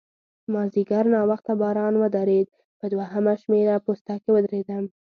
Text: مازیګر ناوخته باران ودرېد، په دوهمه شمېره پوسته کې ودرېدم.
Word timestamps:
مازیګر 0.53 1.05
ناوخته 1.15 1.53
باران 1.61 1.93
ودرېد، 1.97 2.47
په 2.79 2.85
دوهمه 2.93 3.33
شمېره 3.41 3.75
پوسته 3.85 4.13
کې 4.21 4.29
ودرېدم. 4.31 4.83